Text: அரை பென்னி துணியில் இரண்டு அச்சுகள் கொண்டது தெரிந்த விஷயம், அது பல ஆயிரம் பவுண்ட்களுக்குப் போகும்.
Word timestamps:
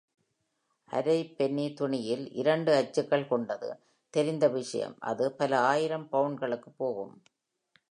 அரை 0.85 1.27
பென்னி 1.27 1.73
துணியில் 1.73 2.31
இரண்டு 2.31 2.73
அச்சுகள் 2.73 3.27
கொண்டது 3.27 3.79
தெரிந்த 4.09 4.47
விஷயம், 4.47 4.95
அது 4.99 5.31
பல 5.31 5.59
ஆயிரம் 5.59 6.07
பவுண்ட்களுக்குப் 6.11 6.77
போகும். 6.77 7.21